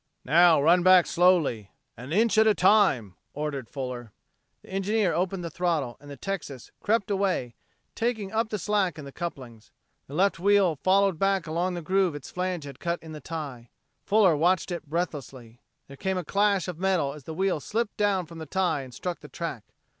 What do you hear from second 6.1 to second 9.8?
Texas crept away, taking up the slack in the couplings.